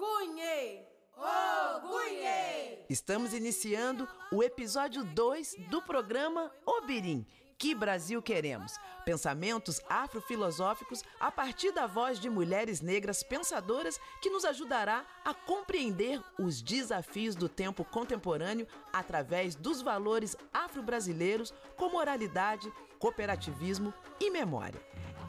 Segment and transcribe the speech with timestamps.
[0.00, 0.86] Orgulhe!
[1.14, 2.86] Orgulhe!
[2.88, 7.26] Estamos iniciando o episódio 2 do programa Obirim.
[7.58, 8.78] Que Brasil queremos?
[9.04, 16.18] Pensamentos afrofilosóficos a partir da voz de mulheres negras pensadoras que nos ajudará a compreender
[16.38, 24.80] os desafios do tempo contemporâneo através dos valores afro-brasileiros com moralidade, cooperativismo e memória.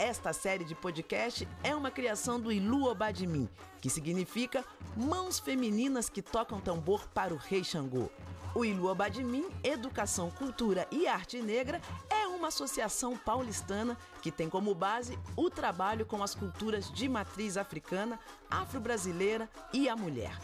[0.02, 3.48] Esta série de podcast é uma criação do Ilu Obadimim,
[3.80, 4.66] que significa
[4.98, 8.10] Mãos Femininas que Tocam Tambor para o Rei Xangô.
[8.56, 14.74] O Ilu Obadimim, Educação, Cultura e Arte Negra, é uma associação paulistana que tem como
[14.74, 20.36] base o trabalho com as culturas de matriz africana, afro-brasileira e a mulher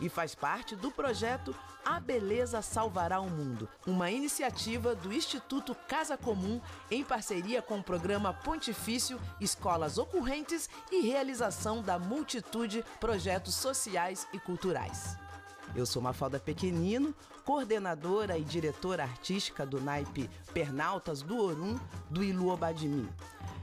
[0.00, 6.16] e faz parte do projeto A Beleza Salvará o Mundo, uma iniciativa do Instituto Casa
[6.16, 14.26] Comum em parceria com o programa Pontifício Escolas Ocorrentes e realização da multitude projetos sociais
[14.32, 15.16] e culturais.
[15.74, 17.14] Eu sou Mafalda Pequenino,
[17.44, 23.08] coordenadora e diretora artística do naipe Pernaltas do Orum, do Ilu Obadimim.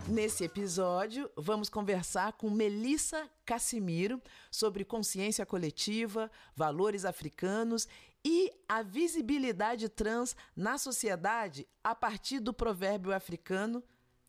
[0.07, 7.87] Nesse episódio, vamos conversar com Melissa Cassimiro sobre consciência coletiva, valores africanos
[8.25, 13.83] e a visibilidade trans na sociedade a partir do provérbio africano: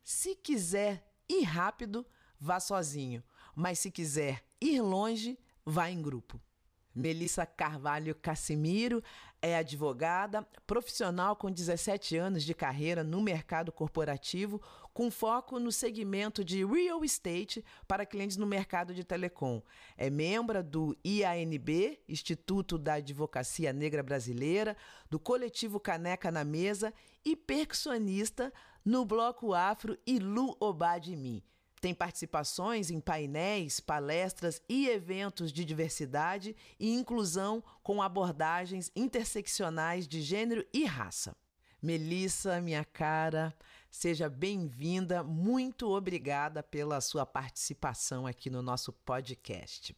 [0.05, 2.06] se quiser ir rápido,
[2.39, 3.23] vá sozinho,
[3.55, 6.41] mas se quiser ir longe, vá em grupo.
[6.95, 9.03] Melissa Carvalho Cassimiro
[9.42, 14.62] é advogada, profissional com 17 anos de carreira no mercado corporativo,
[14.94, 19.60] com foco no segmento de real estate para clientes no mercado de telecom.
[19.96, 24.76] É membro do IANB, Instituto da Advocacia Negra Brasileira,
[25.10, 28.52] do coletivo Caneca na Mesa e percussionista
[28.84, 31.44] no Bloco Afro Ilu Obadimi.
[31.83, 40.22] Tem participações em painéis, palestras e eventos de diversidade e inclusão com abordagens interseccionais de
[40.22, 41.36] gênero e raça.
[41.83, 43.53] Melissa, minha cara,
[43.91, 45.25] seja bem-vinda.
[45.25, 49.93] Muito obrigada pela sua participação aqui no nosso podcast.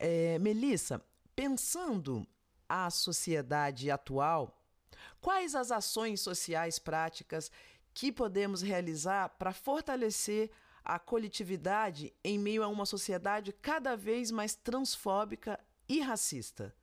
[0.00, 1.00] É, Melissa,
[1.36, 2.26] pensando
[2.68, 4.60] a sociedade atual,
[5.20, 7.48] quais as ações sociais práticas
[7.94, 10.50] que podemos realizar para fortalecer
[10.84, 16.74] a coletividade em meio a uma sociedade cada vez mais transfóbica e racista.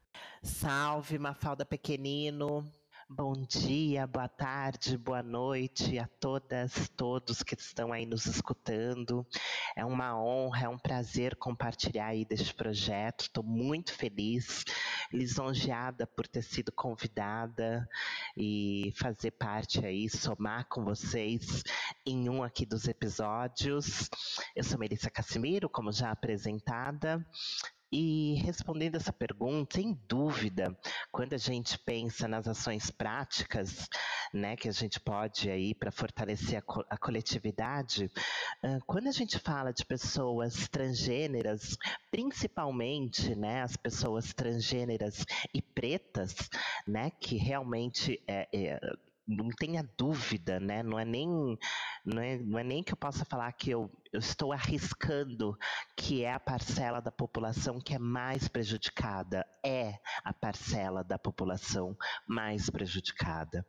[0.41, 2.71] Salve, Mafalda Pequenino.
[3.11, 9.25] Bom dia, boa tarde, boa noite a todas, todos que estão aí nos escutando.
[9.75, 13.21] É uma honra, é um prazer compartilhar aí deste projeto.
[13.21, 14.63] Estou muito feliz,
[15.11, 17.89] lisonjeada por ter sido convidada
[18.37, 21.63] e fazer parte aí, somar com vocês
[22.05, 24.07] em um aqui dos episódios.
[24.55, 27.25] Eu sou Melissa Cassimiro, como já apresentada,
[27.91, 30.77] e respondendo essa pergunta, sem dúvida,
[31.11, 33.87] quando a gente pensa nas ações práticas,
[34.33, 38.05] né, que a gente pode aí para fortalecer a, co a coletividade,
[38.63, 41.75] uh, quando a gente fala de pessoas transgêneras,
[42.11, 46.35] principalmente, né, as pessoas transgêneras e pretas,
[46.87, 48.79] né, que realmente é, é
[49.29, 50.81] não tenha dúvida, né?
[50.81, 51.27] Não é nem,
[52.03, 55.55] não é, não é nem que eu possa falar que eu, eu estou arriscando
[55.95, 59.45] que é a parcela da população que é mais prejudicada.
[59.63, 61.95] É a parcela da população
[62.27, 63.65] mais prejudicada.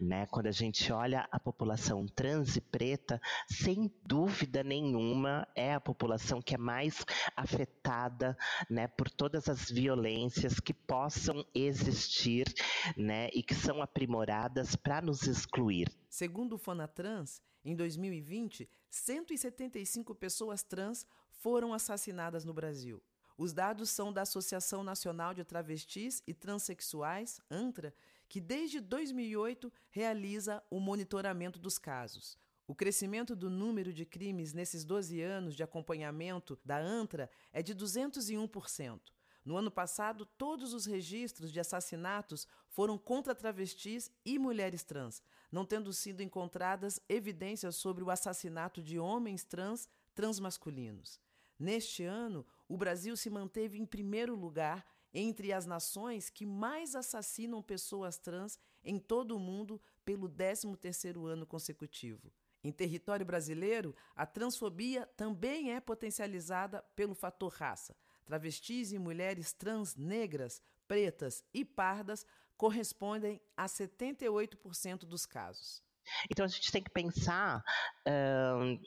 [0.00, 0.26] Né?
[0.26, 6.42] Quando a gente olha a população trans e preta, sem dúvida nenhuma, é a população
[6.42, 7.04] que é mais
[7.36, 8.36] afetada
[8.68, 12.52] né, por todas as violências que possam existir
[12.96, 15.88] né, e que são aprimoradas para nos excluir.
[16.16, 23.02] Segundo o Fonatrans, em 2020, 175 pessoas trans foram assassinadas no Brasil.
[23.36, 27.94] Os dados são da Associação Nacional de Travestis e Transsexuais, ANTRA,
[28.30, 32.38] que desde 2008 realiza o monitoramento dos casos.
[32.66, 37.74] O crescimento do número de crimes nesses 12 anos de acompanhamento da ANTRA é de
[37.74, 39.12] 201%.
[39.44, 45.64] No ano passado, todos os registros de assassinatos foram contra travestis e mulheres trans, não
[45.64, 51.20] tendo sido encontradas evidências sobre o assassinato de homens trans transmasculinos.
[51.58, 57.62] Neste ano, o Brasil se manteve em primeiro lugar entre as nações que mais assassinam
[57.62, 62.30] pessoas trans em todo o mundo pelo 13º ano consecutivo.
[62.62, 67.96] Em território brasileiro, a transfobia também é potencializada pelo fator raça.
[68.24, 75.85] Travestis e mulheres trans negras, pretas e pardas correspondem a 78% dos casos.
[76.30, 77.62] Então a gente tem que pensar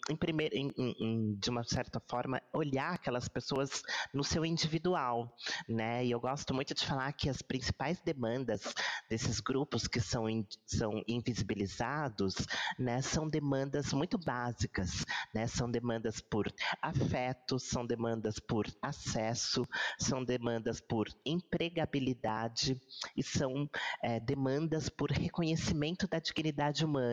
[0.10, 3.81] em primeiro, em, em, de uma certa forma, olhar aquelas pessoas
[4.13, 5.36] no seu individual,
[5.68, 6.06] né?
[6.06, 8.74] E eu gosto muito de falar que as principais demandas
[9.10, 12.36] desses grupos que são, in, são invisibilizados,
[12.77, 15.48] né, são demandas muito básicas, né?
[15.48, 16.51] São demandas por
[16.81, 19.68] afeto, são demandas por acesso,
[20.00, 22.80] são demandas por empregabilidade
[23.16, 23.69] e são
[24.01, 27.09] é, demandas por reconhecimento da dignidade humana.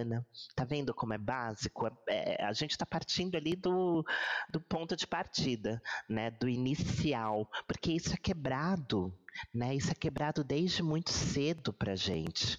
[0.55, 1.87] Tá vendo como é básico?
[2.09, 4.05] É, a gente está partindo ali do,
[4.51, 6.31] do ponto de partida, né?
[6.31, 9.13] Do inicial, porque isso é quebrado,
[9.55, 9.75] né?
[9.75, 12.59] Isso é quebrado desde muito cedo para gente.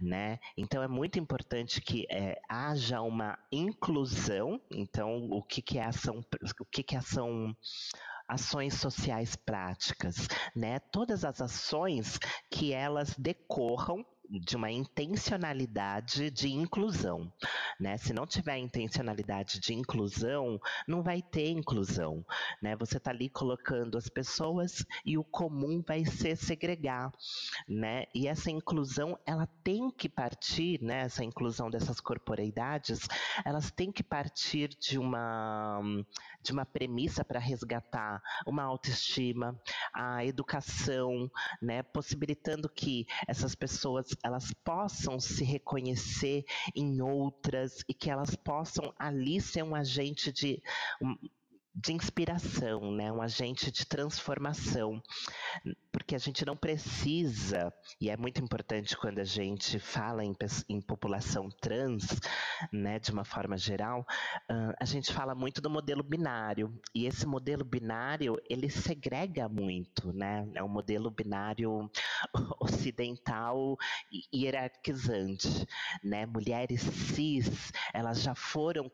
[0.00, 0.40] Né?
[0.56, 4.60] Então é muito importante que é, haja uma inclusão.
[4.68, 6.24] Então, o que, que é ação,
[6.60, 7.54] o que, que é ação
[8.32, 10.26] ações sociais práticas,
[10.56, 10.78] né?
[10.78, 12.18] Todas as ações
[12.50, 14.04] que elas decorram
[14.40, 17.32] de uma intencionalidade de inclusão,
[17.82, 17.96] né?
[17.98, 22.24] Se não tiver intencionalidade de inclusão, não vai ter inclusão,
[22.62, 22.76] né?
[22.76, 27.10] Você está ali colocando as pessoas e o comum vai se segregar,
[27.68, 28.04] né?
[28.14, 31.00] E essa inclusão, ela tem que partir, né?
[31.00, 33.00] Essa inclusão dessas corporeidades,
[33.44, 35.80] elas têm que partir de uma
[36.40, 39.60] de uma premissa para resgatar uma autoestima,
[39.92, 41.30] a educação,
[41.60, 41.82] né?
[41.82, 46.44] Possibilitando que essas pessoas elas possam se reconhecer
[46.74, 50.62] em outras e que elas possam ali ser um agente de
[51.74, 53.10] de inspiração, né?
[53.10, 55.02] um agente de transformação,
[55.90, 60.36] porque a gente não precisa, e é muito importante quando a gente fala em,
[60.68, 62.20] em população trans,
[62.70, 64.00] né, de uma forma geral,
[64.50, 70.12] uh, a gente fala muito do modelo binário, e esse modelo binário, ele segrega muito,
[70.12, 70.46] né?
[70.54, 71.90] é um modelo binário
[72.60, 73.76] ocidental
[74.32, 75.66] hierarquizante,
[76.02, 76.26] né?
[76.26, 78.90] Mulheres cis, elas já foram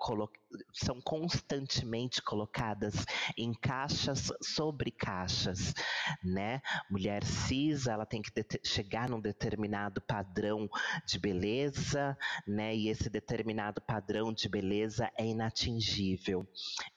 [0.72, 3.04] são constantemente colocadas
[3.36, 5.74] em caixas sobre caixas,
[6.22, 6.62] né?
[6.90, 8.30] Mulher cis, ela tem que
[8.64, 10.68] chegar num determinado padrão
[11.06, 12.16] de beleza,
[12.46, 12.74] né?
[12.74, 16.46] E esse determinado padrão de beleza é inatingível.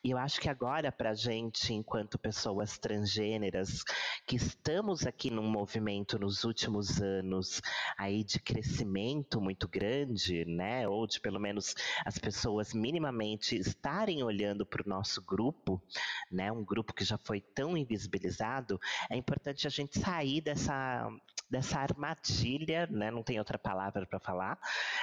[0.04, 3.84] E eu acho que agora, para gente, enquanto pessoas transgêneras,
[4.26, 7.62] que estamos aqui num movimento nos últimos anos
[7.98, 10.88] aí de crescimento muito grande, né?
[10.88, 11.76] Ou de pelo menos
[12.06, 15.82] as pessoas minimamente estarem olhando para o nosso grupo,
[16.32, 16.52] né?
[16.52, 18.80] Um grupo que já foi tão invisibilizado,
[19.10, 21.10] é importante a gente sair dessa
[21.52, 23.12] dessa armadilha, né?
[23.12, 24.58] Não tem outra palavra para falar.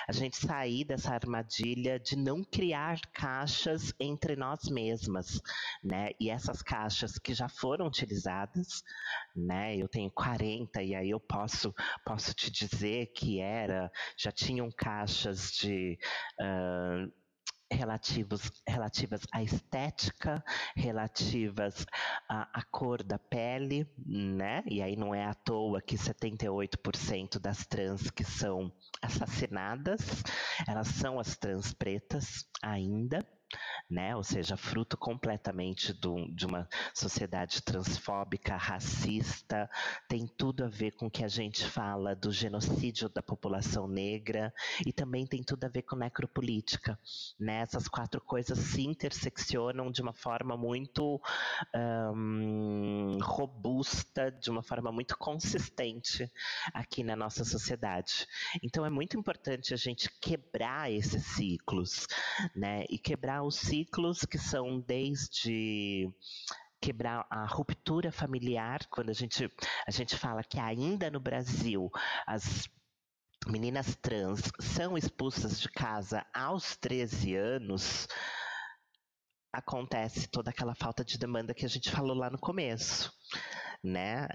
[0.09, 5.41] A gente sair dessa armadilha de não criar caixas entre nós mesmas,
[5.85, 6.11] né?
[6.19, 8.83] E essas caixas que já foram utilizadas,
[9.37, 9.77] né?
[9.77, 11.75] Eu tenho 40 e aí eu posso
[12.05, 15.99] posso te dizer que era já tinham caixas de
[16.41, 17.12] uh,
[17.70, 20.43] relativos, relativas à estética,
[20.75, 21.87] relativas
[22.29, 24.62] à, à, cor da pele, né?
[24.67, 28.73] E aí não é à toa que 78% das trans que são
[29.03, 30.00] assassinadas,
[30.67, 33.25] elas são as trans pretas ainda
[33.91, 34.15] né?
[34.15, 39.71] Ou seja, fruto completamente do, de uma sociedade transfóbica, racista,
[40.09, 44.53] tem tudo a ver com o que a gente fala do genocídio da população negra
[44.87, 46.99] e também tem tudo a ver com necropolítica,
[47.39, 47.61] né?
[47.61, 51.21] Essas quatro coisas se interseccionam de uma forma muito
[51.75, 56.31] um, robusta, de uma forma muito consistente
[56.75, 58.26] aqui na nossa sociedade.
[58.62, 62.07] Então é muito importante a gente quebrar esses ciclos,
[62.55, 62.85] né?
[62.88, 66.09] E quebrar os ciclos que são desde
[66.80, 69.50] quebrar a ruptura familiar, quando a gente,
[69.87, 71.90] a gente fala que ainda no Brasil
[72.26, 72.68] as
[73.47, 78.07] meninas trans são expulsas de casa aos 13 anos,
[79.52, 83.12] acontece toda aquela falta de demanda que a gente falou lá no começo,
[83.83, 84.28] né?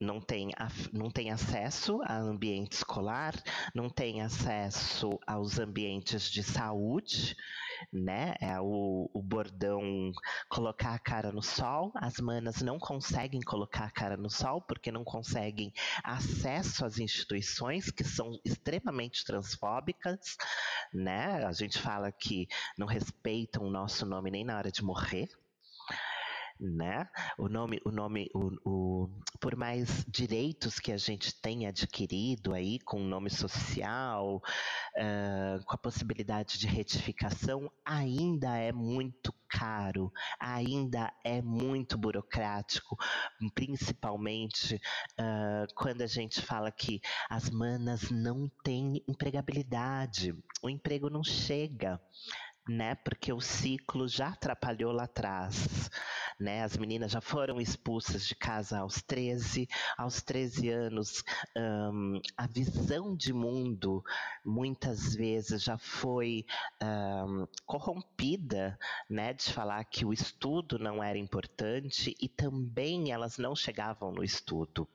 [0.00, 0.50] Não tem,
[0.92, 3.34] não tem acesso a ambiente escolar,
[3.74, 7.36] não tem acesso aos ambientes de saúde,
[7.92, 8.34] né?
[8.40, 10.12] É o, o bordão
[10.48, 11.90] colocar a cara no sol.
[11.96, 15.72] As manas não conseguem colocar a cara no sol porque não conseguem
[16.04, 20.36] acesso às instituições que são extremamente transfóbicas,
[20.94, 21.44] né?
[21.44, 25.28] A gente fala que não respeitam o nosso nome nem na hora de morrer
[26.60, 27.08] né?
[27.38, 29.08] O nome, o nome, o, o,
[29.40, 35.74] por mais direitos que a gente tenha adquirido aí com o nome social, uh, com
[35.74, 42.96] a possibilidade de retificação, ainda é muito caro, ainda é muito burocrático,
[43.54, 44.74] principalmente
[45.18, 47.00] uh, quando a gente fala que
[47.30, 52.00] as manas não têm empregabilidade, o emprego não chega
[52.68, 52.94] né?
[52.96, 55.90] Porque o ciclo já atrapalhou lá atrás.
[56.38, 56.62] Né?
[56.62, 61.24] As meninas já foram expulsas de casa aos 13, aos 13 anos,
[61.56, 64.04] um, a visão de mundo
[64.44, 66.46] muitas vezes já foi
[66.80, 68.78] um, corrompida,
[69.10, 69.32] né?
[69.32, 74.88] De falar que o estudo não era importante e também elas não chegavam no estudo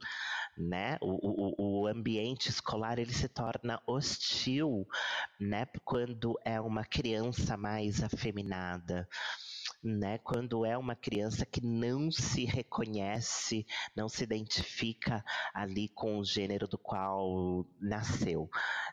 [0.57, 0.97] né?
[1.01, 4.88] O, o, o ambiente escolar ele se torna hostil,
[5.39, 5.65] né?
[5.83, 9.07] Quando é uma criança mais afeminada
[9.84, 10.18] né?
[10.20, 15.24] Quando é uma criança que não se reconhece, não se identifica
[15.54, 18.50] ali com o gênero do qual nasceu,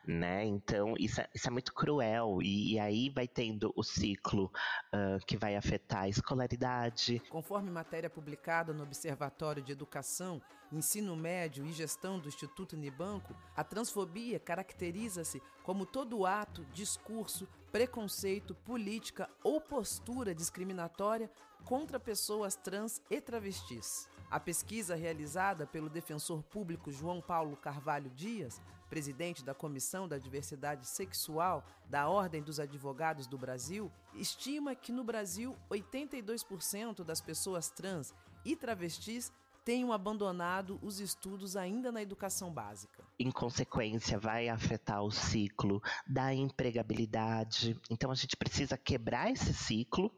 [0.07, 0.45] né?
[0.45, 4.51] Então isso é, isso é muito cruel e, e, aí vai tendo o ciclo
[4.93, 7.21] uh, que vai afetar a escolaridade.
[7.31, 13.65] Conforme matéria publicada no Observatório de Educação, Ensino Médio e Gestão do Instituto Unibanco, a
[13.65, 21.29] transfobia caracteriza-se como todo ato, discurso, preconceito, política ou postura discriminatória
[21.65, 24.09] contra pessoas trans e travestis.
[24.31, 30.87] A pesquisa realizada pelo defensor público João Paulo Carvalho Dias, presidente da Comissão da Diversidade
[30.87, 38.15] Sexual da Ordem dos Advogados do Brasil, estima que no Brasil 82% das pessoas trans
[38.45, 39.33] e travestis
[39.71, 43.05] tenham abandonado os estudos ainda na educação básica.
[43.17, 47.81] Em consequência, vai afetar o ciclo da empregabilidade.
[47.89, 50.11] Então, a gente precisa quebrar esse ciclo.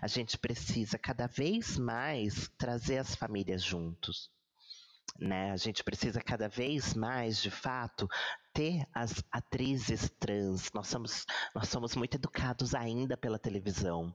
[0.00, 4.30] A gente precisa cada vez mais trazer as famílias juntos.
[5.18, 5.50] Né?
[5.50, 8.08] A gente precisa cada vez mais, de fato,
[8.54, 10.70] ter as atrizes trans.
[10.72, 14.14] Nós somos, nós somos muito educados ainda pela televisão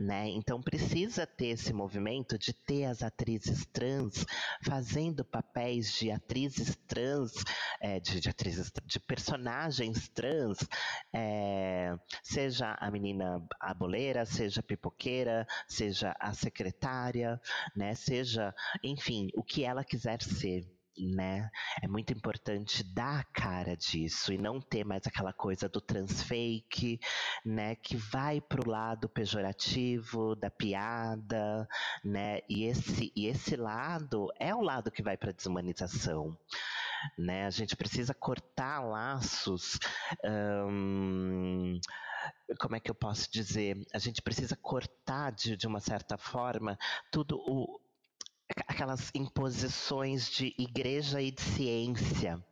[0.00, 0.28] né?
[0.28, 4.24] Então precisa ter esse movimento de ter as atrizes trans
[4.62, 7.32] fazendo papéis de atrizes trans,
[7.80, 10.66] é, de, de, atrizes, de personagens trans,
[11.12, 17.38] é, seja a menina a boleira, seja a pipoqueira, seja a secretária,
[17.76, 17.94] né?
[17.94, 20.66] Seja, enfim, o que ela quiser ser
[20.98, 21.50] né?
[21.82, 27.00] É muito importante dar a cara disso e não ter mais aquela coisa do transfake,
[27.44, 27.74] né?
[27.76, 31.68] Que vai pro lado pejorativo da piada,
[32.04, 32.40] né?
[32.48, 36.36] E esse, e esse lado é o lado que vai para desumanização.
[37.18, 37.46] Né?
[37.46, 39.78] A gente precisa cortar laços.
[40.24, 41.80] Hum,
[42.58, 43.76] como é que eu posso dizer?
[43.92, 46.78] A gente precisa cortar de, de uma certa forma
[47.10, 47.79] tudo o,
[48.66, 52.42] aquelas imposições de igreja e de ciência,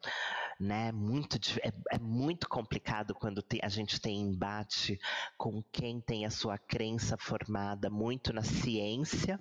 [0.58, 0.90] né?
[0.90, 4.98] Muito, é, é muito complicado quando tem, a gente tem embate
[5.36, 9.40] com quem tem a sua crença formada muito na ciência,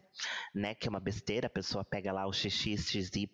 [0.54, 0.76] né?
[0.76, 3.30] Que é uma besteira, a pessoa pega lá o XXXY,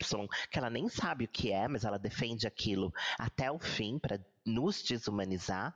[0.49, 4.19] que ela nem sabe o que é, mas ela defende aquilo até o fim para
[4.45, 5.73] nos desumanizar,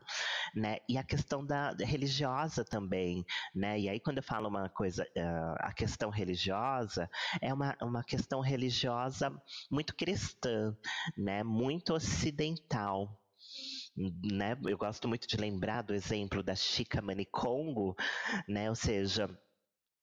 [0.56, 0.78] né?
[0.88, 3.80] E a questão da religiosa também, né?
[3.80, 7.10] E aí quando eu falo uma coisa, uh, a questão religiosa
[7.42, 9.32] é uma, uma questão religiosa
[9.72, 10.76] muito cristã,
[11.18, 11.44] né?
[11.44, 13.20] Muito ocidental,
[14.24, 14.58] né?
[14.66, 17.96] Eu gosto muito de lembrar do exemplo da Chica Manicongo,
[18.48, 18.70] né?
[18.70, 19.30] Ou seja,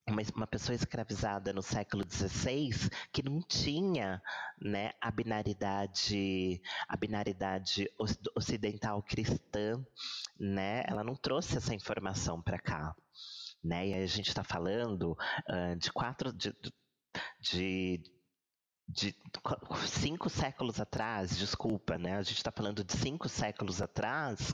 [0.06, 4.22] uma, uma pessoa escravizada no século XVI que não tinha
[4.60, 7.90] né, a binaridade a binaridade
[8.36, 9.84] ocidental cristã,
[10.38, 10.82] né?
[10.86, 12.94] Ela não trouxe essa informação para cá,
[13.62, 13.88] né?
[13.88, 16.54] E a gente está falando uh, de quatro de,
[17.40, 18.02] de
[18.86, 19.14] de
[19.86, 22.16] cinco séculos atrás, desculpa, né?
[22.16, 24.52] A gente está falando de cinco séculos atrás,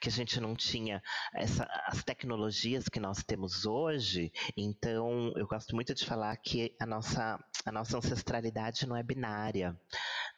[0.00, 1.02] que a gente não tinha
[1.34, 4.32] essa, as tecnologias que nós temos hoje.
[4.56, 9.78] Então, eu gosto muito de falar que a nossa, a nossa ancestralidade não é binária,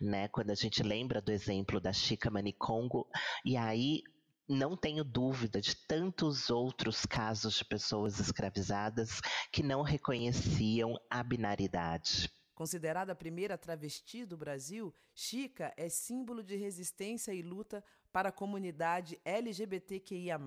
[0.00, 0.28] né?
[0.28, 3.06] Quando a gente lembra do exemplo da Chica Manicongo,
[3.44, 4.02] e aí
[4.48, 9.20] não tenho dúvida de tantos outros casos de pessoas escravizadas
[9.52, 12.30] que não reconheciam a binaridade.
[12.54, 17.82] Considerada a primeira travesti do Brasil, Chica é símbolo de resistência e luta
[18.12, 20.38] para a comunidade LGBTQIA.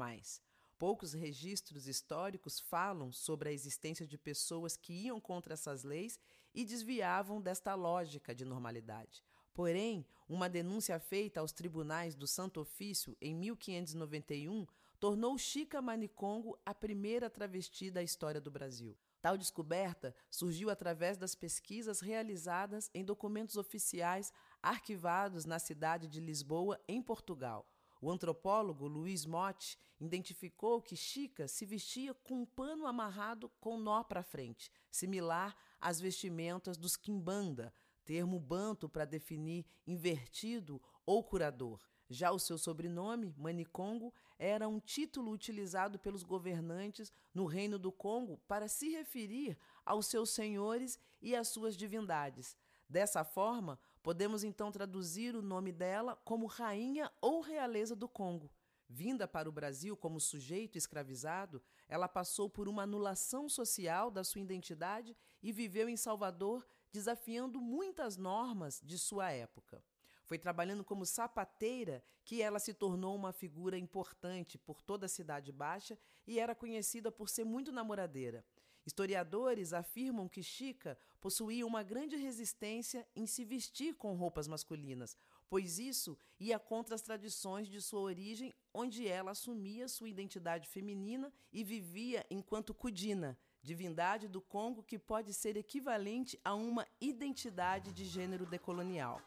[0.79, 6.17] Poucos registros históricos falam sobre a existência de pessoas que iam contra essas leis
[6.53, 9.23] e desviavam desta lógica de normalidade.
[9.53, 14.65] Porém, uma denúncia feita aos tribunais do Santo Ofício em 1591
[14.99, 18.95] tornou Chica Manicongo a primeira travesti da história do Brasil.
[19.27, 24.31] Tal descoberta surgiu através das pesquisas realizadas em documentos oficiais
[24.63, 27.69] arquivados na cidade de Lisboa, em Portugal.
[28.01, 34.01] O antropólogo Luiz Motti identificou que Chica se vestia com um pano amarrado com nó
[34.01, 37.73] para frente, similar às vestimentas dos quimbanda,
[38.05, 41.81] termo banto para definir invertido ou curador.
[42.09, 48.39] Já o seu sobrenome, Manicongo, era um título utilizado pelos governantes no Reino do Congo
[48.47, 52.55] para se referir aos seus senhores e às suas divindades.
[52.89, 58.49] Dessa forma, podemos então traduzir o nome dela como Rainha ou Realeza do Congo.
[58.89, 64.39] Vinda para o Brasil como sujeito escravizado, ela passou por uma anulação social da sua
[64.39, 69.83] identidade e viveu em Salvador desafiando muitas normas de sua época.
[70.27, 75.53] Foi trabalhando como sapateira que ela se tornou uma figura importante por toda a Cidade
[75.53, 78.43] Baixa e era conhecida por ser muito namoradeira.
[78.85, 85.17] Historiadores afirmam que Chica possuía uma grande resistência em se vestir com roupas masculinas,
[85.49, 91.31] pois isso ia contra as tradições de sua origem, onde ela assumia sua identidade feminina
[91.53, 98.03] e vivia enquanto Kudina, divindade do Congo que pode ser equivalente a uma identidade de
[98.03, 99.21] gênero decolonial.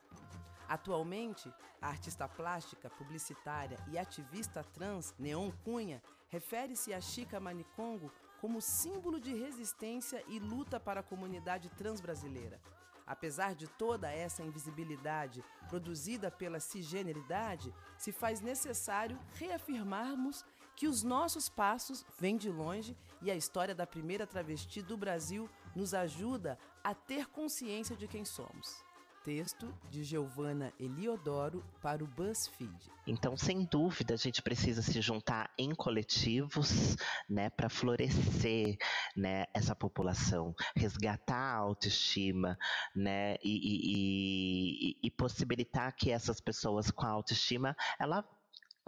[0.71, 8.09] Atualmente, a artista plástica, publicitária e ativista trans Neon Cunha refere-se a Chica Manicongo
[8.41, 12.61] como símbolo de resistência e luta para a comunidade trans brasileira.
[13.05, 20.45] Apesar de toda essa invisibilidade produzida pela cisgeneridade, se faz necessário reafirmarmos
[20.77, 25.51] que os nossos passos vêm de longe e a história da primeira travesti do Brasil
[25.75, 28.89] nos ajuda a ter consciência de quem somos.
[29.25, 32.91] Texto de Giovanna Eliodoro para o BuzzFeed.
[33.07, 36.97] Então, sem dúvida, a gente precisa se juntar em coletivos,
[37.29, 38.77] né, para florescer,
[39.17, 42.57] né, essa população, resgatar a autoestima,
[42.95, 48.25] né, e, e, e, e possibilitar que essas pessoas com autoestima, ela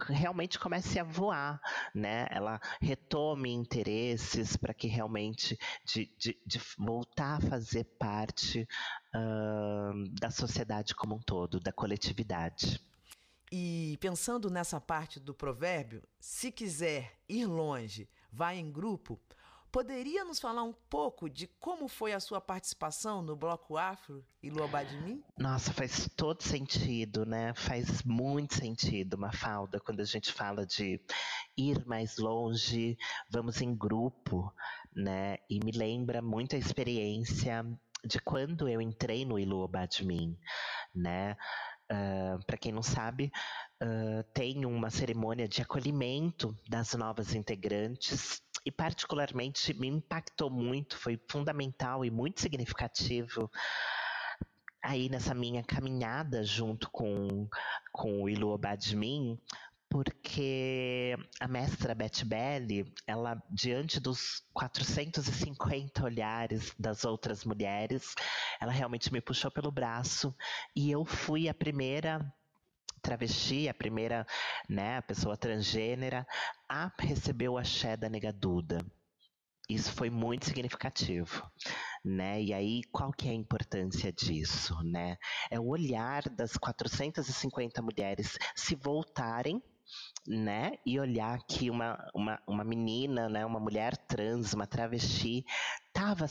[0.09, 1.61] realmente comece a voar,
[1.93, 2.27] né?
[2.29, 8.67] Ela retome interesses para que realmente de, de, de, voltar a fazer parte
[9.15, 12.81] uh, da sociedade como um todo, da coletividade.
[13.51, 19.21] E pensando nessa parte do provérbio, se quiser ir longe, vai em grupo,
[19.73, 24.51] Poderia nos falar um pouco de como foi a sua participação no Bloco Afro e
[24.51, 25.23] Luabá de Mim?
[25.35, 27.55] Nossa, faz todo sentido, né?
[27.55, 31.01] Faz muito sentido, Mafalda, quando a gente fala de
[31.57, 32.95] ir mais longe,
[33.31, 34.53] vamos em grupo,
[34.95, 35.37] né?
[35.49, 37.65] E me lembra muito a experiência
[38.05, 39.37] de quando eu entrei no
[40.05, 40.37] Mim,
[40.93, 41.35] né?
[41.91, 43.31] Uh, ah, Para quem não sabe,
[43.81, 51.19] uh, tem uma cerimônia de acolhimento das novas integrantes e particularmente me impactou muito, foi
[51.29, 53.49] fundamental e muito significativo
[54.83, 57.47] aí nessa minha caminhada junto com,
[57.91, 59.39] com o Ilu Obadmin,
[59.89, 68.13] porque a mestra Beth Belli, ela diante dos 450 olhares das outras mulheres,
[68.59, 70.35] ela realmente me puxou pelo braço
[70.75, 72.19] e eu fui a primeira
[73.03, 74.25] travesti, a primeira
[74.67, 76.25] né, pessoa transgênera
[76.67, 78.79] a receber o axé da negaduda.
[79.69, 81.49] Isso foi muito significativo,
[82.03, 82.41] né?
[82.41, 85.17] E aí, qual que é a importância disso, né?
[85.49, 89.61] É o olhar das 450 mulheres se voltarem
[90.27, 90.73] né?
[90.85, 93.45] E olhar que uma, uma, uma menina, né?
[93.45, 95.45] Uma mulher trans, uma travesti,
[95.87, 96.25] estava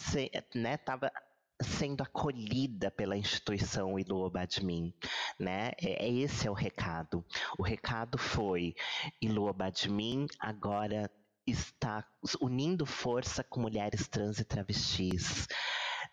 [0.55, 0.77] né?
[0.79, 1.13] Tava
[1.63, 4.93] sendo acolhida pela instituição Iluoba Admin,
[5.39, 5.73] né?
[5.81, 7.25] É, é, esse é o recado.
[7.59, 8.75] O recado foi
[9.21, 11.11] Iluoba Admin agora
[11.47, 12.05] está
[12.41, 15.47] unindo força com mulheres trans e travestis.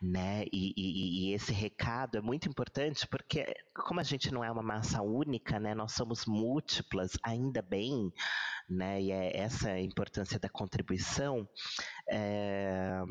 [0.02, 0.46] Né?
[0.54, 4.64] E, e, e, esse recado é muito importante porque, como a gente não é uma
[4.64, 5.76] massa única, né?
[5.76, 8.10] nós somos múltiplas, ainda bem,
[8.70, 9.02] né?
[9.02, 11.46] e é essa a importância da contribuição.
[12.10, 13.02] É,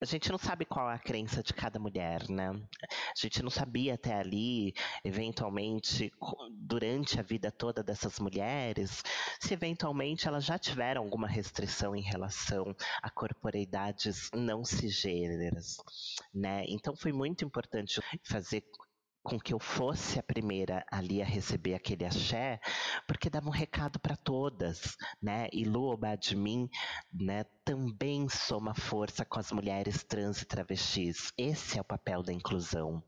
[0.00, 2.50] a gente não sabe qual é a crença de cada mulher, né?
[2.50, 6.12] A gente não sabia até ali, eventualmente,
[6.52, 9.02] durante a vida toda dessas mulheres,
[9.40, 15.78] se eventualmente elas já tiveram alguma restrição em relação a corporeidades não cisgêneras,
[16.34, 16.64] né?
[16.68, 18.64] Então foi muito importante fazer
[19.26, 22.60] com que eu fosse a primeira ali a receber aquele axé,
[23.08, 25.48] porque dava um recado para todas, né?
[25.52, 25.98] E Lu
[27.12, 31.32] né, também soma força com as mulheres trans e travestis.
[31.36, 33.02] Esse é o papel da inclusão,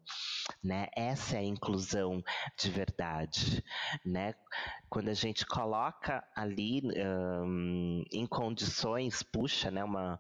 [0.61, 0.89] né?
[0.97, 2.21] Essa é a inclusão
[2.59, 3.63] de verdade,
[4.05, 4.35] né?
[4.89, 6.83] Quando a gente coloca ali
[7.45, 10.19] um, em condições, puxa, né, uma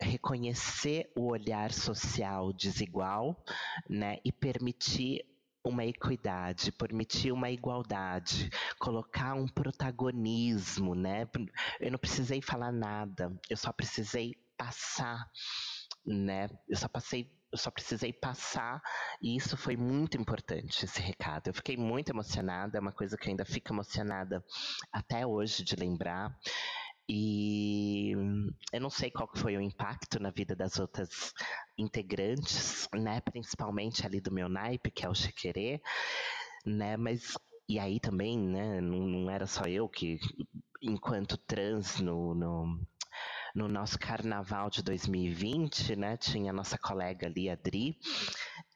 [0.00, 3.42] reconhecer o olhar social desigual,
[3.88, 5.24] né, e permitir
[5.64, 11.28] uma equidade, permitir uma igualdade, colocar um protagonismo, né?
[11.80, 15.28] Eu não precisei falar nada, eu só precisei passar,
[16.06, 16.48] né?
[16.68, 18.82] Eu só passei eu só precisei passar
[19.22, 21.48] e isso foi muito importante, esse recado.
[21.48, 24.44] Eu fiquei muito emocionada, é uma coisa que ainda fico emocionada
[24.92, 26.36] até hoje de lembrar.
[27.08, 28.12] E
[28.72, 31.32] eu não sei qual foi o impacto na vida das outras
[31.78, 33.20] integrantes, né?
[33.20, 35.80] Principalmente ali do meu naipe, que é o Chequerê,
[36.64, 36.96] né?
[36.96, 37.38] Mas
[37.68, 38.80] e aí também, né?
[38.80, 40.18] Não, não era só eu que,
[40.82, 42.80] enquanto trans no, no
[43.54, 46.16] no nosso carnaval de 2020, né?
[46.18, 47.96] Tinha a nossa colega ali, Adri,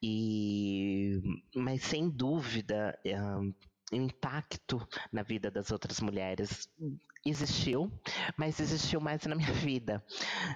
[0.02, 1.20] e
[1.54, 3.52] mas sem dúvida um,
[3.92, 6.68] impacto na vida das outras mulheres
[7.24, 7.90] existiu,
[8.36, 10.04] mas existiu mais na minha vida,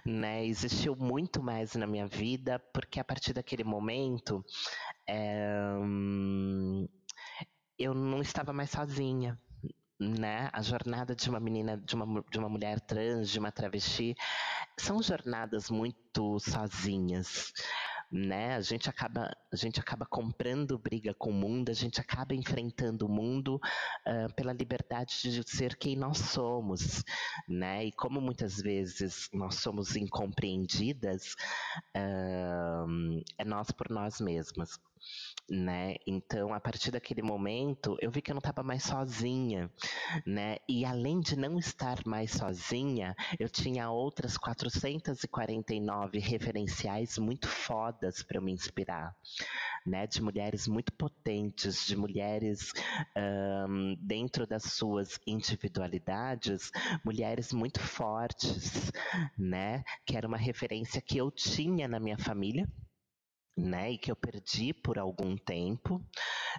[0.04, 0.44] né?
[0.44, 4.44] Existiu muito mais na minha vida, porque a partir daquele momento
[5.08, 5.76] é,
[7.78, 9.38] eu não estava mais sozinha,
[10.00, 10.48] né?
[10.52, 14.14] A jornada de uma menina, de uma, de uma mulher trans, de uma travesti,
[14.78, 17.52] são jornadas muito sozinhas.
[18.10, 18.54] Né?
[18.54, 23.06] A gente acaba a gente acaba comprando briga com o mundo, a gente acaba enfrentando
[23.06, 23.60] o mundo
[24.06, 27.04] uh, pela liberdade de ser quem nós somos,
[27.48, 27.84] né?
[27.84, 31.34] E como muitas vezes nós somos incompreendidas,
[31.96, 34.78] uh, é nós por nós mesmas
[35.48, 35.96] né?
[36.06, 39.70] Então, a partir daquele momento, eu vi que eu não estava mais sozinha,
[40.26, 40.56] né?
[40.68, 48.40] E além de não estar mais sozinha, eu tinha outras 449 referenciais muito fodas para
[48.40, 49.14] me inspirar,
[49.86, 50.06] né?
[50.06, 52.72] De mulheres muito potentes, de mulheres
[53.68, 56.70] um, dentro das suas individualidades,
[57.04, 58.90] mulheres muito fortes,
[59.38, 59.84] né?
[60.06, 62.66] Que era uma referência que eu tinha na minha família
[63.56, 66.02] né, e que eu perdi por algum tempo,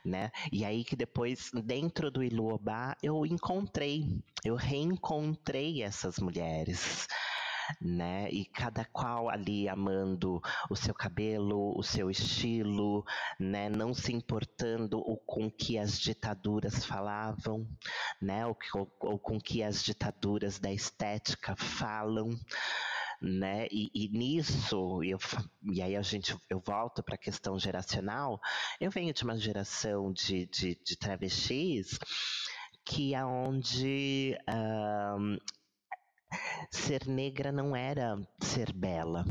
[0.04, 7.08] né, e aí que depois dentro do Iluobá eu encontrei, eu reencontrei essas mulheres,
[7.82, 8.30] né?
[8.30, 13.04] E cada qual ali amando o seu cabelo, o seu estilo,
[13.40, 13.70] né?
[13.70, 17.68] Não se importando o com que as ditaduras falavam,
[18.22, 18.46] né?
[18.46, 22.30] Ou, ou, ou com que as ditaduras da estética falam,
[23.26, 23.68] né?
[23.72, 25.18] E, e nisso, eu,
[25.64, 28.40] e aí a gente, eu volto para a questão geracional,
[28.80, 31.98] eu venho de uma geração de, de, de travestis
[32.86, 34.38] que aonde
[35.18, 35.38] um,
[36.70, 39.26] ser negra não era ser bela,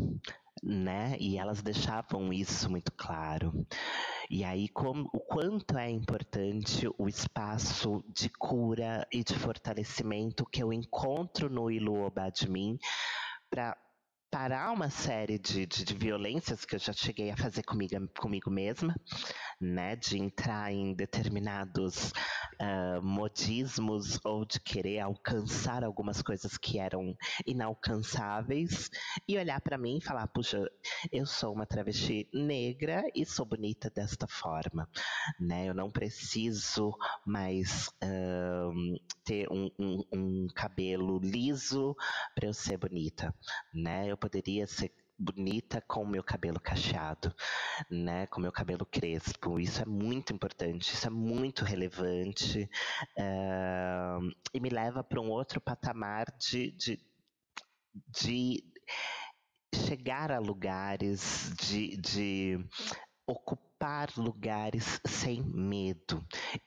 [0.60, 1.16] né?
[1.20, 3.64] E elas deixavam isso muito claro.
[4.28, 10.62] E aí, como, o quanto é importante o espaço de cura e de fortalecimento que
[10.62, 12.78] eu encontro no Ilu Obadmin
[13.54, 13.76] para
[14.34, 18.50] parar uma série de, de, de, violências que eu já cheguei a fazer comigo, comigo
[18.50, 18.92] mesma,
[19.60, 19.96] né?
[19.96, 22.12] De entrar em determinados
[22.60, 28.90] uh, modismos ou de querer alcançar algumas coisas que eram inalcançáveis
[29.26, 30.68] e olhar para mim e falar: puxa,
[31.12, 34.88] eu sou uma travesti negra e sou bonita desta forma,
[35.38, 35.68] né?
[35.68, 41.96] Eu não preciso mais uh, ter um, um, um cabelo liso
[42.34, 43.34] para eu ser bonita,
[43.72, 44.10] né?
[44.10, 47.34] Eu poderia ser bonita com o meu cabelo cacheado,
[47.90, 49.60] né, com o meu cabelo crespo.
[49.60, 52.68] Isso é muito importante, isso é muito relevante
[53.18, 57.00] uh, e me leva para um outro patamar de, de,
[58.08, 58.64] de
[59.86, 62.66] chegar a lugares, de, de
[63.26, 63.73] ocupar
[64.16, 66.24] lugares sem medo,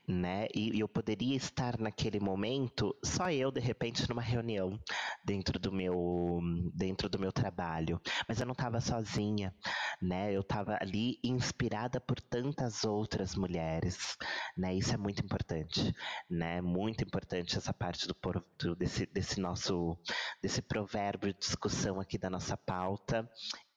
[0.08, 0.48] né?
[0.54, 4.80] E eu poderia estar naquele momento só eu de repente numa reunião
[5.24, 6.40] dentro do meu
[6.74, 9.54] dentro do meu trabalho, mas eu não estava sozinha,
[10.02, 10.32] né?
[10.32, 14.16] Eu estava ali inspirada por tantas outras mulheres,
[14.56, 14.74] né?
[14.76, 15.94] Isso é muito importante,
[16.30, 16.62] né?
[16.62, 19.98] Muito importante essa parte do, desse desse nosso
[20.42, 23.30] desse provérbio de discussão aqui da nossa pauta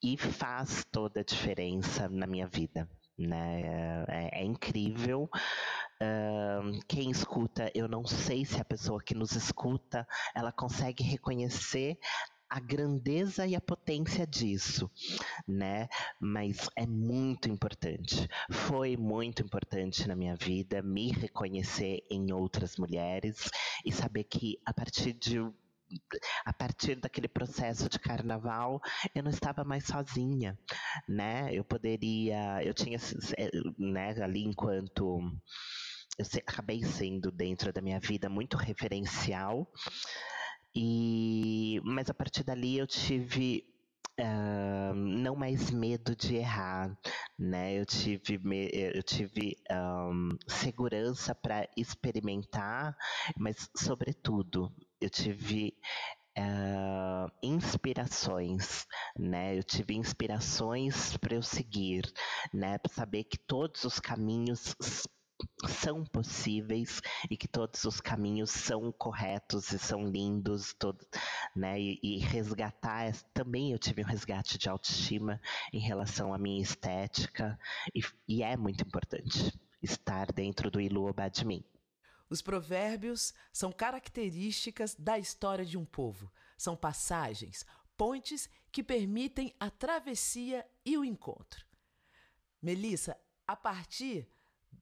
[0.03, 2.89] e faz toda a diferença na minha vida.
[3.19, 4.05] Né?
[4.09, 5.29] É, é incrível.
[6.03, 11.99] Uh, quem escuta, eu não sei se a pessoa que nos escuta ela consegue reconhecer
[12.51, 14.91] a grandeza e a potência disso,
[15.47, 15.89] né?
[16.19, 18.29] Mas é muito importante.
[18.51, 23.49] Foi muito importante na minha vida me reconhecer em outras mulheres
[23.85, 25.39] e saber que a partir de
[26.45, 28.81] a partir daquele processo de carnaval,
[29.15, 30.59] eu não estava mais sozinha,
[31.09, 31.53] né?
[31.53, 32.99] Eu poderia, eu tinha,
[33.39, 35.21] eh, né, ali enquanto
[36.19, 39.67] eu acabei sendo dentro da minha vida muito referencial
[40.75, 43.65] e mas a partir dali eu tive
[44.21, 46.97] uh, não mais medo de errar,
[47.39, 47.75] né?
[47.79, 48.41] Eu tive,
[48.73, 52.97] eu tive um, segurança para experimentar,
[53.37, 55.75] mas sobretudo eu tive
[56.39, 58.87] uh, inspirações,
[59.19, 59.57] né?
[59.59, 62.11] Eu tive inspirações para eu seguir,
[62.53, 62.79] né?
[62.79, 64.75] Para saber que todos os caminhos
[65.67, 70.99] são possíveis e que todos os caminhos são corretos e são lindos, todo,
[71.57, 71.81] né?
[71.81, 75.41] E, e, resgatar também eu tive um resgate de autoestima
[75.73, 77.59] em relação à minha estética
[77.95, 81.65] e, e é muito importante estar dentro do Iluoba de.
[82.31, 86.31] Os provérbios são características da história de um povo.
[86.57, 87.67] São passagens,
[87.97, 91.67] pontes que permitem a travessia e o encontro.
[92.63, 94.29] Melissa, a partir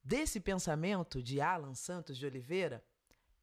[0.05, 2.85] desse pensamento de Alan Santos de Oliveira,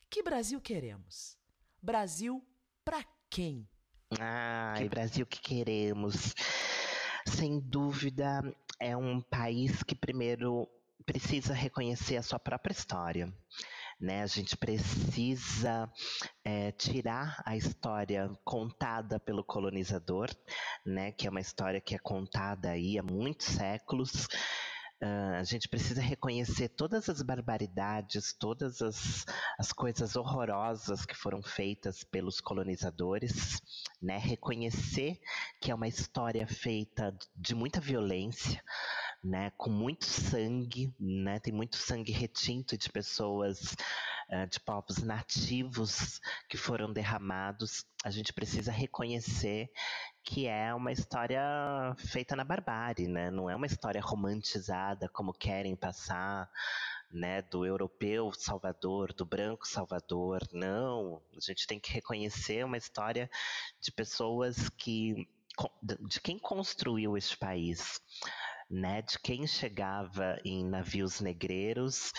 [0.08, 1.36] que Brasil queremos?
[1.82, 2.46] Brasil
[2.84, 3.68] para quem?
[4.20, 4.90] Ai, que...
[4.90, 6.36] Brasil que queremos.
[7.26, 10.70] Sem dúvida, é um país que primeiro
[11.08, 13.34] precisa reconhecer a sua própria história
[14.00, 14.24] né?
[14.24, 15.92] A gente precisa
[16.44, 20.30] é, tirar a história contada pelo colonizador,
[20.86, 21.12] né?
[21.12, 24.28] Que é uma história que é contada aí há muitos séculos.
[25.04, 29.26] Uh, a gente precisa reconhecer todas as barbaridades, todas as,
[29.60, 33.62] as coisas horrorosas que foram feitas pelos colonizadores,
[34.02, 34.18] né?
[34.18, 35.20] reconhecer
[35.60, 38.64] que é uma história feita de muita violência,
[39.26, 43.76] né, com muito sangue, né, tem muito sangue retinto de pessoas,
[44.30, 47.88] uh, de povos nativos que foram derramados.
[48.04, 49.72] A gente precisa reconhecer
[50.24, 51.42] que é uma história
[51.98, 53.32] feita na barbárie, né?
[53.32, 56.48] Não é uma história romantizada como querem passar,
[57.12, 57.42] né?
[57.42, 60.48] Do europeu Salvador, do branco Salvador.
[60.54, 63.30] Não, a gente tem que reconhecer uma história
[63.82, 65.28] de pessoas que
[66.02, 68.02] de quem construiu este país
[68.70, 72.12] né, de quem chegava em navios negreiros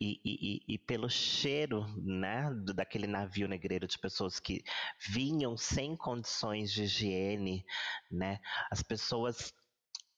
[0.00, 4.64] e, e, e, pelo cheiro né, daquele navio negreiro de pessoas que
[5.08, 7.64] vinham sem condições de higiene,
[8.10, 9.54] né, as pessoas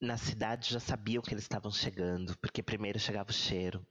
[0.01, 3.87] na cidade já sabiam que eles estavam chegando, porque primeiro chegava o cheiro.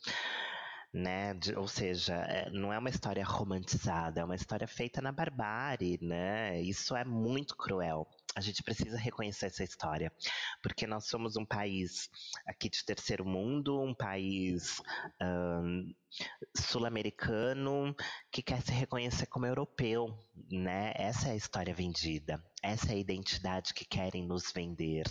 [0.94, 1.34] Né?
[1.34, 5.98] De, ou seja, é, não é uma história romantizada, é uma história feita na barbárie,
[6.00, 6.62] né?
[6.62, 10.12] Isso é muito cruel a gente precisa reconhecer essa história,
[10.62, 12.10] porque nós somos um país
[12.48, 14.82] aqui de terceiro mundo, um país
[15.22, 15.94] um,
[16.56, 17.96] sul-americano
[18.32, 20.08] que quer se reconhecer como europeu,
[20.52, 20.94] né?
[20.96, 25.06] Essa é a história vendida, essa é a identidade que querem nos vender,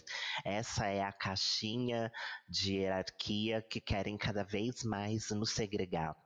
[0.45, 2.11] essa é a caixinha
[2.49, 6.17] de hierarquia que querem cada vez mais nos segregar,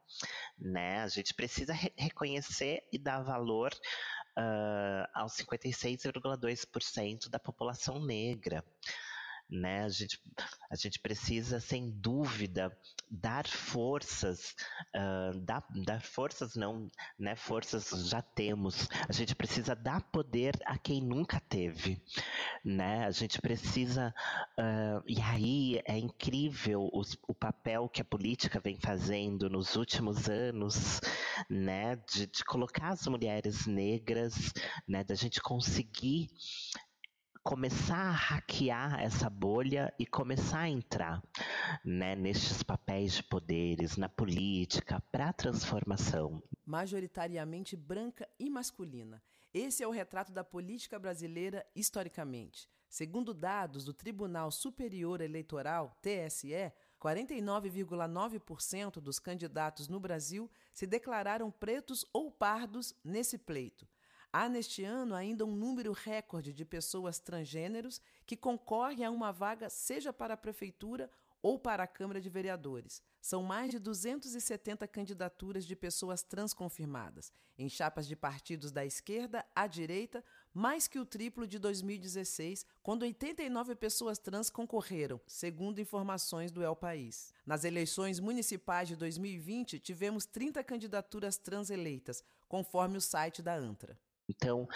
[0.59, 1.01] né?
[1.01, 3.71] A gente precisa re reconhecer e dar valor
[4.37, 8.65] uh, aos 56,2% da população negra.
[9.49, 9.85] Né?
[9.85, 10.21] A, gente,
[10.71, 12.77] a gente precisa, sem dúvida,
[13.09, 14.55] dar forças,
[14.95, 17.37] uh, dar, dar forças não, né?
[17.37, 18.89] Forças já temos.
[19.09, 22.03] A gente precisa dar poder a quem nunca teve,
[22.65, 23.07] né?
[23.07, 24.13] A gente precisa,
[24.59, 30.29] uh, e aí é incrível os, o papel que a política vem fazendo nos últimos
[30.29, 31.01] anos,
[31.49, 31.97] né?
[32.13, 34.53] De, de colocar as mulheres negras,
[34.89, 35.05] né?
[35.05, 36.29] Da gente conseguir
[37.47, 41.23] começar a hackear essa bolha e começar a entrar
[41.85, 46.43] né, nestes papéis de poderes, na política, para a transformação.
[46.65, 49.23] Majoritariamente branca e masculina.
[49.55, 52.69] Esse é o retrato da política brasileira historicamente.
[52.89, 62.05] Segundo dados do Tribunal Superior Eleitoral, TSE, 49,9% dos candidatos no Brasil se declararam pretos
[62.13, 63.87] ou pardos nesse pleito.
[64.39, 69.71] Há neste ano ainda um número recorde de pessoas transgêneros que concorrem a uma vaga,
[69.71, 73.03] seja para a Prefeitura ou para a Câmara de Vereadores.
[73.19, 79.43] São mais de 270 candidaturas de pessoas trans confirmadas, em chapas de partidos da esquerda
[79.55, 80.23] à direita,
[80.53, 86.77] mais que o triplo de 2016, quando 89 pessoas trans concorreram, segundo informações do El
[86.77, 87.33] País.
[87.47, 93.99] Nas eleições municipais de 2020, tivemos 30 candidaturas trans eleitas, conforme o site da ANTRA.
[94.29, 94.67] Então,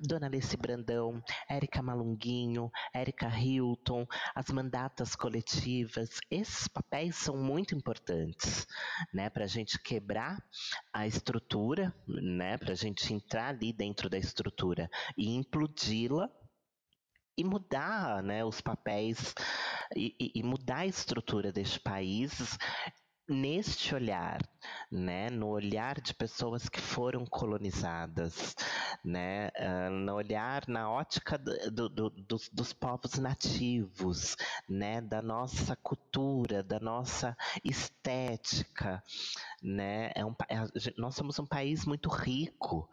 [0.00, 8.66] Dona Alice Brandão, Érica Malunguinho, Érica Hilton, as mandatas coletivas, esses papéis são muito importantes,
[9.12, 10.42] né, para a gente quebrar
[10.92, 16.30] a estrutura, né, para a gente entrar ali dentro da estrutura e implodi-la
[17.36, 19.34] e mudar, né, os papéis
[19.96, 22.58] e, e, mudar a estrutura deste país
[23.32, 24.40] neste olhar,
[24.90, 28.54] né, no olhar de pessoas que foram colonizadas,
[29.04, 34.36] né, uh, no olhar, na ótica do, do, dos, dos povos nativos,
[34.68, 39.02] né, da nossa cultura, da nossa estética,
[39.62, 42.88] né, é um, é, nós somos um país muito rico,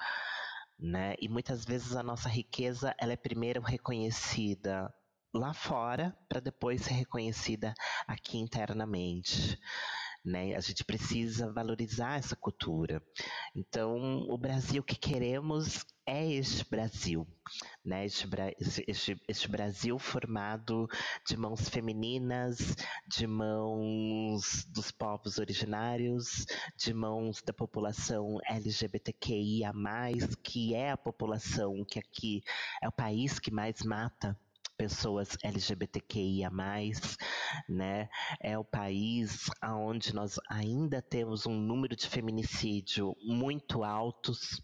[0.79, 4.93] né, e muitas vezes a nossa riqueza ela é primeiro reconhecida
[5.33, 7.73] lá fora para depois ser reconhecida
[8.07, 9.59] aqui internamente
[10.29, 10.55] né?
[10.55, 13.01] A gente precisa valorizar essa cultura.
[13.55, 17.27] Então, o Brasil que queremos é este Brasil,
[17.83, 18.05] né?
[18.05, 18.27] Este,
[18.87, 20.87] este, este, Brasil formado
[21.27, 22.75] de mãos femininas,
[23.07, 26.45] de mãos dos povos originários,
[26.77, 29.71] de mãos da população LGBTQIA+,
[30.43, 32.41] que é a população que aqui
[32.81, 34.37] é o país que mais mata
[34.79, 36.49] pessoas LGBTQIA+,
[37.67, 38.07] né?
[38.39, 44.63] É o país onde nós ainda temos um número de feminicídio muito altos,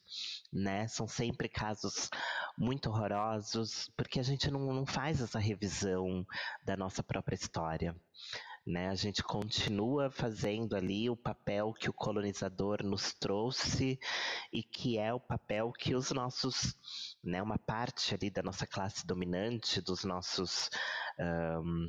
[0.54, 0.88] né?
[0.88, 2.10] São sempre casos
[2.58, 6.26] muito horrorosos, porque a gente não, não faz essa revisão
[6.64, 7.94] da nossa própria história.
[8.66, 8.90] Né?
[8.90, 14.00] A gente continua fazendo ali o papel que o colonizador nos trouxe
[14.52, 16.76] e que é o papel que os nossos,
[17.24, 20.72] né, uma parte ali da nossa classe dominante, dos nossos
[21.20, 21.88] um,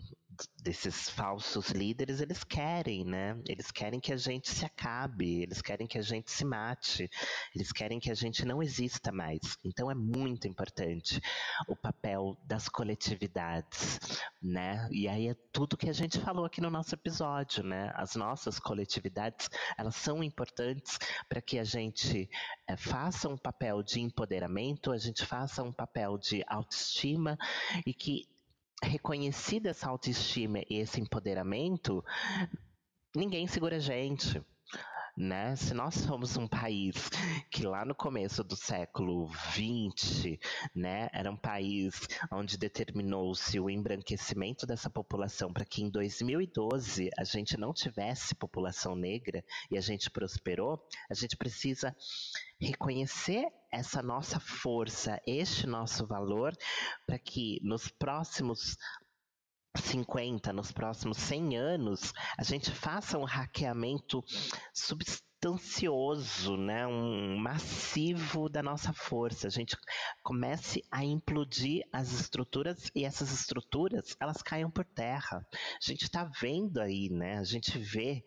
[0.62, 3.40] desses falsos líderes, eles querem, né?
[3.46, 7.08] Eles querem que a gente se acabe, eles querem que a gente se mate,
[7.54, 9.40] eles querem que a gente não exista mais.
[9.64, 11.20] Então é muito importante
[11.68, 14.88] o papel das coletividades, né?
[14.90, 17.92] E aí é tudo que a gente falou aqui no nosso episódio, né?
[17.94, 22.28] As nossas coletividades, elas são importantes para que a gente
[22.68, 27.38] é, faça um papel de empoderamento, a gente faça um papel de autoestima
[27.86, 28.24] e que
[28.82, 32.04] reconhecida essa autoestima e esse empoderamento,
[33.14, 34.42] ninguém segura a gente.
[35.16, 35.56] Né?
[35.56, 37.08] Se nós somos um país
[37.50, 40.38] que lá no começo do século XX,
[40.74, 47.24] né, era um país onde determinou-se o embranquecimento dessa população para que em 2012 a
[47.24, 51.96] gente não tivesse população negra e a gente prosperou, a gente precisa
[52.60, 56.54] reconhecer essa nossa força, este nosso valor,
[57.06, 58.76] para que nos próximos
[59.80, 64.24] 50, nos próximos 100 anos, a gente faça um hackeamento
[64.74, 69.46] substancioso, né, um massivo da nossa força.
[69.46, 69.76] A gente
[70.22, 75.46] comece a implodir as estruturas e essas estruturas, elas caiam por terra.
[75.52, 77.38] A gente está vendo aí, né?
[77.38, 78.24] A gente vê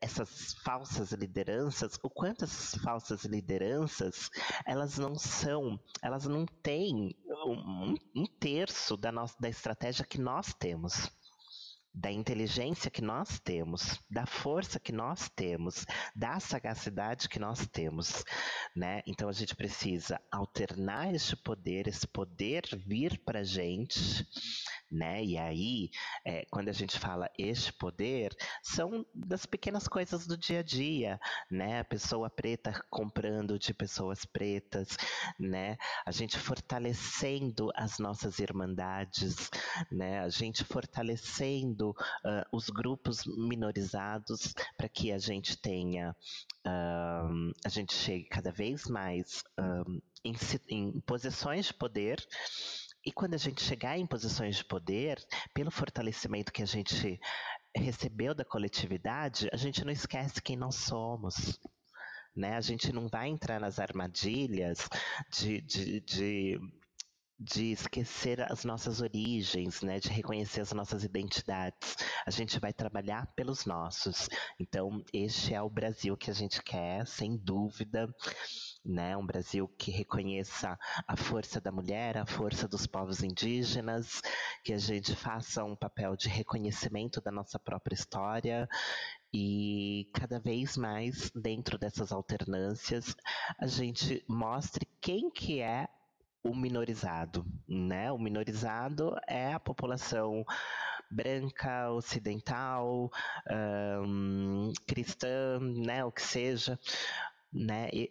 [0.00, 4.30] essas falsas lideranças, o quanto essas falsas lideranças,
[4.66, 10.52] elas não são, elas não têm um, um terço da, nossa, da estratégia que nós
[10.54, 11.10] temos
[11.92, 18.24] da inteligência que nós temos, da força que nós temos, da sagacidade que nós temos,
[18.76, 19.02] né?
[19.06, 24.26] Então a gente precisa alternar este poder, esse poder vir para a gente,
[24.90, 25.24] né?
[25.24, 25.90] E aí,
[26.24, 31.20] é, quando a gente fala este poder, são das pequenas coisas do dia a dia,
[31.50, 31.80] né?
[31.80, 34.96] A pessoa preta comprando de pessoas pretas,
[35.38, 35.76] né?
[36.04, 39.50] A gente fortalecendo as nossas irmandades,
[39.90, 40.20] né?
[40.20, 46.14] A gente fortalecendo uh, os grupos minorizados para que a gente tenha,
[46.64, 49.42] a gente chegue cada vez mais
[50.24, 50.34] em,
[50.68, 52.24] em posições de poder
[53.04, 55.18] e quando a gente chegar em posições de poder,
[55.54, 57.18] pelo fortalecimento que a gente
[57.74, 61.58] recebeu da coletividade, a gente não esquece quem nós somos.
[62.36, 62.56] Né?
[62.56, 64.88] A gente não vai entrar nas armadilhas
[65.32, 66.60] de, de, de
[67.42, 71.96] de esquecer as nossas origens, né, de reconhecer as nossas identidades.
[72.26, 74.28] A gente vai trabalhar pelos nossos.
[74.58, 78.14] Então, este é o Brasil que a gente quer, sem dúvida
[78.84, 79.16] né?
[79.16, 84.20] Um Brasil que reconheça a força da mulher, a força dos povos indígenas,
[84.64, 88.68] que a gente faça um papel de reconhecimento da nossa própria história
[89.32, 93.14] e cada vez mais dentro dessas alternâncias
[93.58, 95.88] a gente mostre quem que é
[96.42, 98.10] o minorizado, né?
[98.10, 100.44] O minorizado é a população
[101.10, 103.10] branca, ocidental,
[104.06, 106.04] um, cristã, né?
[106.04, 106.78] O que seja,
[107.52, 107.88] né?
[107.92, 108.10] E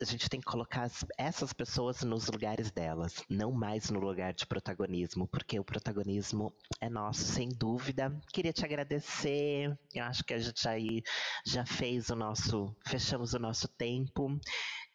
[0.00, 4.46] a gente tem que colocar essas pessoas nos lugares delas, não mais no lugar de
[4.46, 8.16] protagonismo, porque o protagonismo é nosso, sem dúvida.
[8.32, 9.76] Queria te agradecer.
[9.92, 11.02] Eu acho que a gente aí
[11.44, 14.38] já fez o nosso, fechamos o nosso tempo.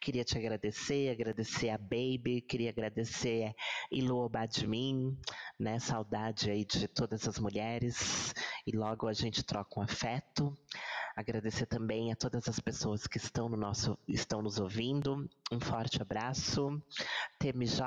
[0.04, 3.54] Queria te agradecer, agradecer a Baby, queria agradecer
[3.90, 5.16] Ilu Badmin,
[5.58, 5.78] né?
[5.78, 8.34] Saudade aí de todas as mulheres
[8.66, 10.54] e logo a gente troca um afeto.
[11.16, 15.26] Agradecer também a todas as pessoas que estão no nosso estão nos ouvindo.
[15.50, 16.82] Um forte abraço.
[17.38, 17.80] TMJ,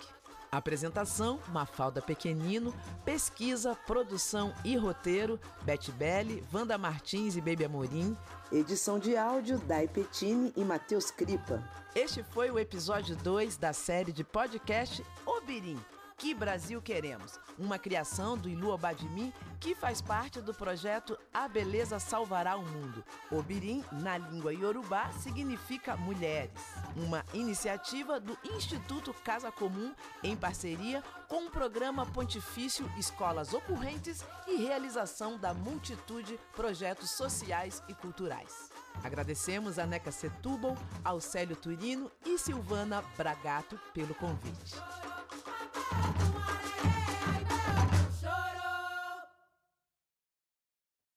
[0.50, 2.74] Apresentação: Mafalda Pequenino.
[3.04, 8.16] Pesquisa, produção e roteiro: Beth Belli, Wanda Martins e Baby Amorim.
[8.50, 11.62] Edição de áudio: Dai Petini e Matheus Cripa.
[11.94, 15.78] Este foi o episódio 2 da série de podcast Obirim
[16.16, 17.38] que Brasil Queremos?
[17.58, 23.04] Uma criação do Ilu Obadimi que faz parte do projeto A Beleza Salvará o Mundo.
[23.30, 26.50] Obirim, na língua iorubá, significa mulheres.
[26.96, 34.56] Uma iniciativa do Instituto Casa Comum em parceria com o programa pontifício Escolas Ocorrentes e
[34.56, 38.70] realização da multitude projetos sociais e culturais.
[39.04, 44.76] Agradecemos a Neca Setúbal, ao Célio Turino e Silvana Bragato pelo convite.